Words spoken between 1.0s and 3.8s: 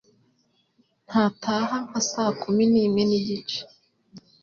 ntataha nka sa kumi nimwe nigice